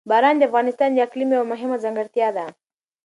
[0.09, 2.45] باران د افغانستان د اقلیم یوه مهمه ځانګړتیا ده.